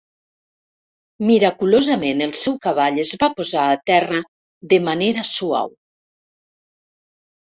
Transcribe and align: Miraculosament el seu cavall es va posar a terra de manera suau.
Miraculosament 1.31 2.23
el 2.27 2.33
seu 2.43 2.57
cavall 2.63 2.97
es 3.03 3.11
va 3.25 3.29
posar 3.41 3.67
a 3.69 3.77
terra 3.91 4.25
de 4.73 4.81
manera 4.89 5.27
suau. 5.29 5.71